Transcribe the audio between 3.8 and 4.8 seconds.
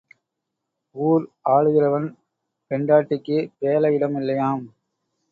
இடம் இல்லையாம்.